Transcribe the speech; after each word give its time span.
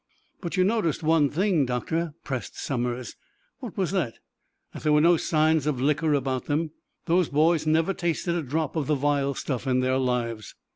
"But 0.41 0.57
you 0.57 0.63
noticed 0.63 1.03
one 1.03 1.29
thing, 1.29 1.63
Doctor?" 1.67 2.15
pressed 2.23 2.57
Somers. 2.59 3.15
"What 3.59 3.77
was 3.77 3.91
that?" 3.91 4.15
"That 4.73 4.81
there 4.81 4.93
were 4.93 4.99
no 4.99 5.15
signs 5.15 5.67
of 5.67 5.79
liquor 5.79 6.15
about 6.15 6.45
them? 6.45 6.71
Those 7.05 7.29
boys 7.29 7.67
never 7.67 7.93
tasted 7.93 8.33
a 8.33 8.41
drop 8.41 8.75
of 8.75 8.87
the 8.87 8.95
vile 8.95 9.35
stuff 9.35 9.67
in 9.67 9.81
their 9.81 9.99
lives!" 9.99 10.55